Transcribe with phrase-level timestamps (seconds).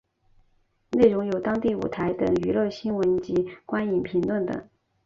[0.97, 4.67] 内容有当地舞台等娱乐圈新闻及观影评论等。